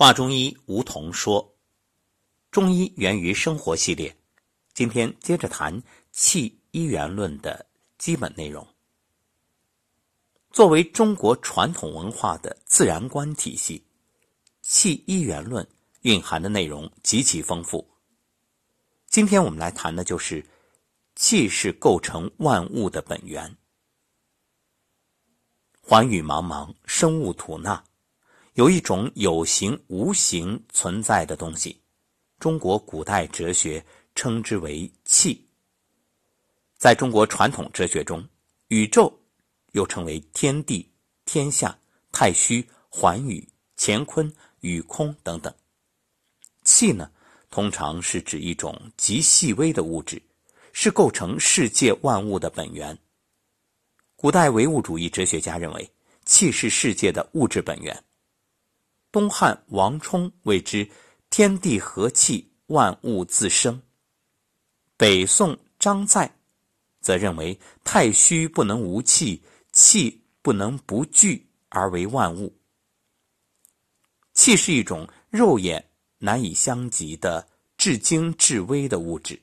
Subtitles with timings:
[0.00, 1.54] 华中医吴桐说
[2.50, 4.16] ：“中医源于生活系列，
[4.72, 7.66] 今天接着谈气一元论的
[7.98, 8.66] 基本内容。
[10.50, 13.84] 作为中国传统文化的自然观体系，
[14.62, 15.68] 气一元论
[16.00, 17.86] 蕴含的内容极其丰富。
[19.06, 20.42] 今天我们来谈的就是
[21.14, 23.54] 气是构成万物的本源。
[25.82, 27.84] 寰宇茫茫，生物吐纳。”
[28.54, 31.80] 有一种有形无形存在的东西，
[32.38, 35.46] 中国古代哲学称之为气。
[36.76, 38.26] 在中国传统哲学中，
[38.68, 39.12] 宇宙
[39.72, 40.90] 又称为天地、
[41.24, 41.78] 天下、
[42.10, 45.54] 太虚、寰宇、乾坤、宇空等等。
[46.64, 47.08] 气呢，
[47.50, 50.20] 通常是指一种极细微的物质，
[50.72, 52.98] 是构成世界万物的本源。
[54.16, 55.88] 古代唯物主义哲学家认为，
[56.24, 58.04] 气是世界的物质本源。
[59.12, 60.88] 东汉王充谓之
[61.30, 63.82] “天地合气，万物自生”。
[64.96, 66.32] 北宋张载
[67.00, 72.56] 则认为“太虚不能无气，气不能不聚而为万物”。
[74.32, 75.84] 气是一种肉眼
[76.18, 79.42] 难以相及的至精至微的物质，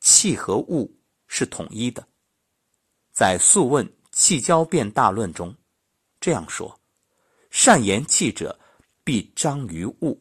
[0.00, 0.94] 气和物
[1.26, 2.06] 是统一的。
[3.12, 5.56] 在《素问·气交变大论》中
[6.20, 6.78] 这样说
[7.50, 8.56] ：“善言气者。”
[9.04, 10.20] 必彰于物。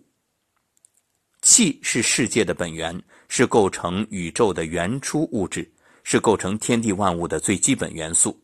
[1.42, 5.70] 气是世界的本源，是构成宇宙的原初物质，
[6.04, 8.38] 是构成天地万物的最基本元素。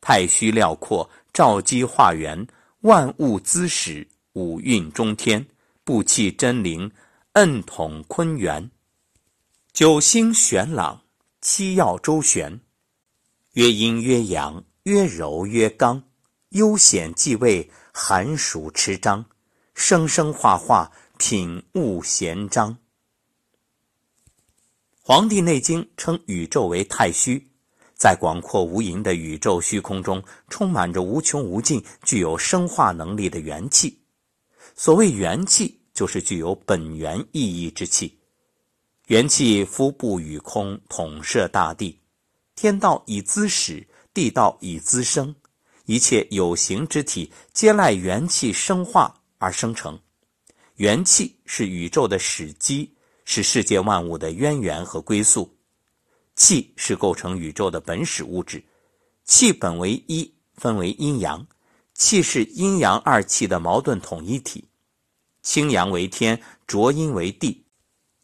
[0.00, 2.46] 太虚辽阔，照机化元，
[2.82, 5.44] 万物滋始，五运中天，
[5.82, 6.90] 布气真灵，
[7.32, 8.70] 摁统坤元。
[9.72, 11.02] 九星玄朗，
[11.40, 12.60] 七曜周旋，
[13.54, 16.02] 曰阴曰阳，曰柔曰刚，
[16.50, 19.24] 悠显继位，寒暑持张。
[19.80, 22.72] 生生化化，品物闲章。
[25.00, 27.48] 《黄帝内经》称宇宙为太虚，
[27.94, 33.96] 在广阔无垠的宇宙虚空中，充满着无穷无尽、具有生化能力的元气。
[34.74, 38.18] 所谓元气，就是具有本源意义之气。
[39.06, 42.00] 元气敷布宇空，统摄大地。
[42.56, 45.32] 天道以滋始，地道以滋生，
[45.84, 49.14] 一切有形之体皆赖元气生化。
[49.38, 49.98] 而生成，
[50.74, 52.92] 元气是宇宙的始基，
[53.24, 55.56] 是世界万物的渊源和归宿。
[56.34, 58.62] 气是构成宇宙的本始物质，
[59.24, 61.46] 气本为一，分为阴阳。
[61.94, 64.68] 气是阴阳二气的矛盾统一体，
[65.42, 67.64] 清阳为天，浊阴为地。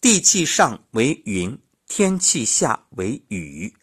[0.00, 1.58] 地气上为云，
[1.88, 3.75] 天气下为雨。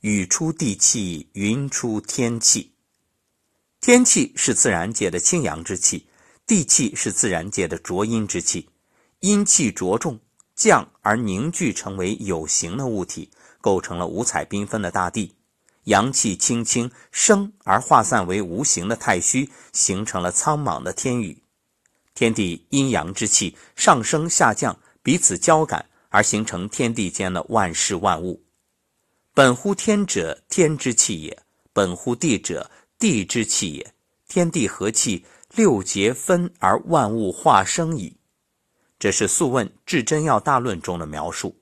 [0.00, 2.72] 雨出地气，云出天气。
[3.80, 6.06] 天气是自然界的清阳之气。
[6.46, 8.68] 地气是自然界的浊阴之气，
[9.18, 10.20] 阴气浊重
[10.54, 13.28] 降而凝聚成为有形的物体，
[13.60, 15.34] 构成了五彩缤纷的大地；
[15.84, 21.42] 阳气轻轻升而化散为无形的太虚，形成了苍茫的天宇。
[22.14, 28.40] 天地阴阳之气上升下降，彼此交感而形成天地间的万事万物。
[29.34, 31.36] 本乎天者，天之气也；
[31.72, 32.70] 本乎地者，
[33.00, 33.92] 地之气也。
[34.28, 35.24] 天地合气。
[35.56, 38.14] 六节分而万物化生矣，
[38.98, 41.56] 这是《素问·至真要大论》中的描述。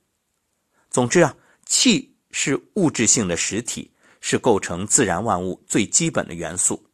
[0.91, 6.84] 总之啊，气是物质性的实体，是构成自然万物最基本的元素。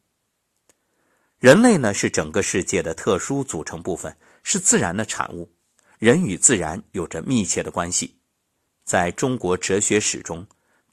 [1.39, 5.51] 人类呢，是整个世界的特殊组成部分，是自然的产物。
[5.97, 8.15] 人与自然有着密切的关系。
[8.83, 10.45] 在中国哲学史中，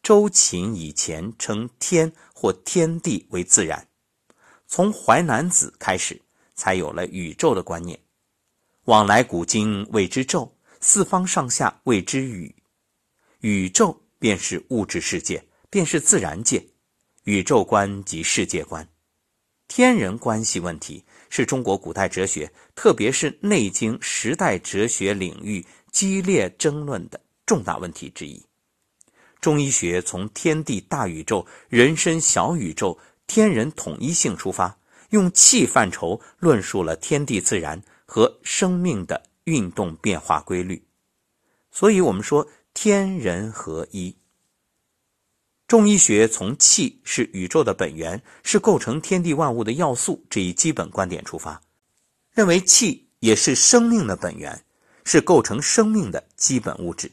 [0.02, 3.87] 周秦以前称天或天地为自然。
[4.70, 6.20] 从《淮南子》开始，
[6.54, 7.98] 才有了宇宙的观念。
[8.84, 12.54] 往来古今谓之宙，四方上下谓之宇。
[13.40, 16.62] 宇宙便是物质世界，便是自然界。
[17.24, 18.86] 宇宙观即世界观。
[19.68, 28.44] 天人关系问题是中国古代哲学，特别是《内经》时代哲学领域激烈争论的重大问题之一。
[29.40, 32.98] 中医学从天地大宇宙、人身小宇宙。
[33.28, 34.76] 天人统一性出发，
[35.10, 40.82] 用气范畴论述了天地自然和生命的运动变化规律，
[41.70, 44.16] 所以我们说天人合一。
[45.66, 51.60] 中医学从气是宇宙的本源，是构成天地万物的要素这一基本观点出发，
[52.32, 54.64] 认为气也是生命的本源，
[55.04, 57.08] 是构成生命的基本物质。《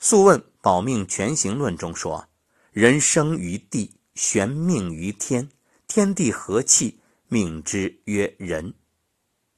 [0.00, 2.26] 素问·保命全行论》中说
[2.72, 5.48] ：“人生于地。”玄命于天，
[5.86, 6.98] 天地和气，
[7.28, 8.74] 命之曰人。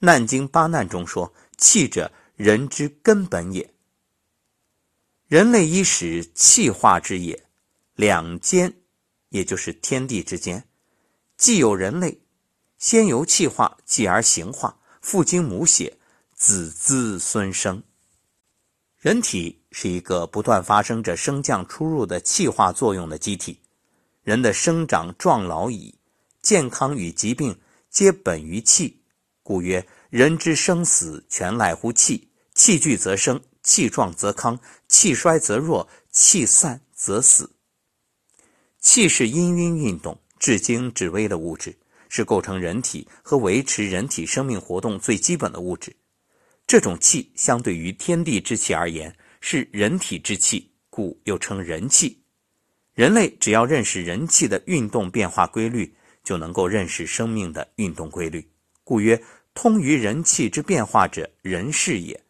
[0.00, 3.72] 难经八难》中说：“气者，人之根本也。
[5.28, 7.46] 人类伊始气化之也，
[7.94, 8.74] 两间，
[9.28, 10.68] 也就是天地之间，
[11.36, 12.20] 既有人类，
[12.78, 15.96] 先由气化，继而形化，父精母血，
[16.34, 17.80] 子滋孙生。
[18.96, 23.60] 人体是一个不断发生着升降出入的气化作用的机体。
[24.28, 25.94] 人的生长壮老矣，
[26.42, 27.58] 健康与疾病
[27.88, 29.02] 皆本于气，
[29.42, 32.28] 故曰：人之生死全赖乎气。
[32.54, 37.50] 气聚则生，气壮则康，气衰则弱，气散则死。
[38.78, 41.74] 气是氤氲运动、至精至微的物质，
[42.10, 45.96] 是构成人体和维持人体生命活动最基本的物质。
[46.66, 52.22] 这种气相对于天地之气而言，是人体之气，故又称人气。
[52.98, 58.44] 人类只要认识人气的运动变化规律，就能够认识生命的运动规律。
[58.82, 59.22] 故曰：
[59.54, 62.20] 通于人气之变化者，人是也。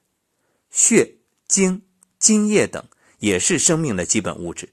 [0.69, 1.11] 血、
[1.47, 1.81] 精、
[2.19, 2.87] 津液等
[3.19, 4.69] 也是生命的基本物质，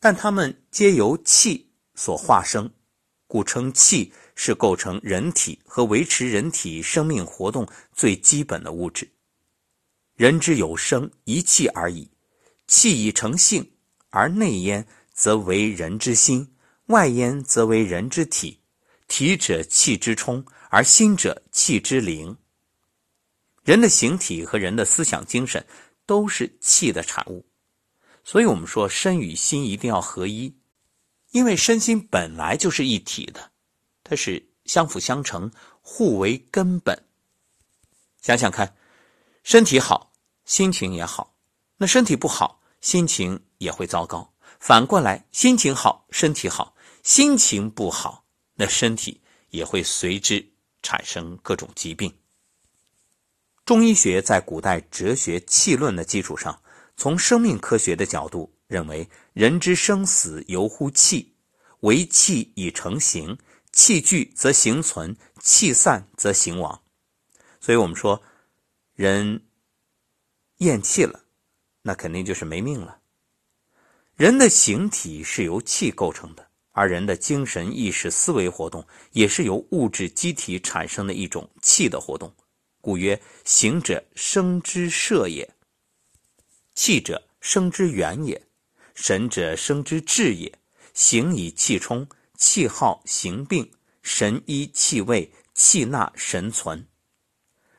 [0.00, 2.70] 但它们皆由气所化生，
[3.26, 9.06] 故称气是构成人体和维持人体生命活动最基本的物质。
[10.16, 12.08] 人之有生，一气而已。
[12.66, 13.70] 气已成性，
[14.08, 14.86] 而内焉。
[15.18, 16.54] 则为人之心，
[16.86, 18.60] 外焉则为人之体。
[19.08, 22.36] 体者气之充，而心者气之灵。
[23.64, 25.66] 人的形体和人的思想精神
[26.06, 27.44] 都是气的产物，
[28.22, 30.56] 所以我们说身与心一定要合一，
[31.32, 33.50] 因为身心本来就是一体的，
[34.04, 35.50] 它是相辅相成、
[35.80, 36.96] 互为根本。
[38.22, 38.76] 想想看，
[39.42, 40.12] 身体好，
[40.44, 41.34] 心情也好；
[41.76, 44.32] 那身体不好，心情也会糟糕。
[44.58, 48.24] 反过来，心情好，身体好；心情不好，
[48.54, 49.20] 那身体
[49.50, 50.44] 也会随之
[50.82, 52.12] 产生各种疾病。
[53.64, 56.60] 中医学在古代哲学气论的基础上，
[56.96, 61.34] 从生命科学的角度认为，人之生死由乎气，
[61.80, 63.38] 为气以成形，
[63.72, 66.82] 气聚则形存，气散则形亡。
[67.60, 68.22] 所以我们说，
[68.94, 69.44] 人
[70.58, 71.20] 咽气了，
[71.82, 72.97] 那肯定就是没命了。
[74.18, 82.34] 人的形体是由气构成的，而人的精神意识、思维活动也是由物质机体产生的一种气的活动。
[82.80, 85.48] 故曰：形者生之摄也，
[86.74, 88.42] 气者生之源也，
[88.92, 90.52] 神者生之志也。
[90.94, 92.04] 形以气充，
[92.36, 93.70] 气耗形病，
[94.02, 96.84] 神依气味，气纳神存。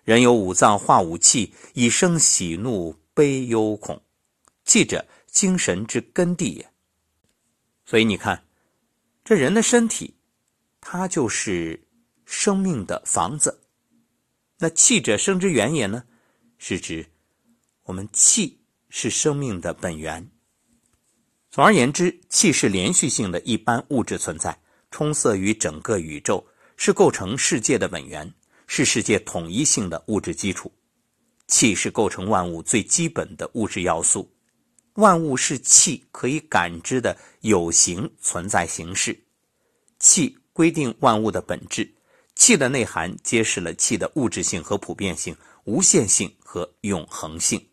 [0.05, 4.01] 人有五脏化五气，以生喜怒悲忧恐。
[4.63, 5.05] 气者。
[5.39, 6.69] 精神之根蒂也。
[7.85, 8.43] 所以你看，
[9.23, 10.13] 这人的身体，
[10.81, 11.81] 它就是
[12.25, 13.61] 生命的房子。
[14.57, 16.03] 那气者生之源也呢？
[16.57, 17.05] 是指
[17.83, 18.59] 我们气
[18.89, 20.29] 是生命的本源。
[21.49, 24.59] 总而言之，气是连续性的一般物质存在，
[24.91, 26.45] 充塞于整个宇宙，
[26.75, 28.33] 是构成世界的本源，
[28.67, 30.69] 是世界统一性的物质基础。
[31.47, 34.29] 气是构成万物最基本的物质要素。
[34.99, 39.17] 万物是气可以感知的有形存在形式，
[39.97, 41.89] 气规定万物的本质，
[42.35, 47.68] 气的内涵揭示了气的物质性和普遍性、无限性和永恒性。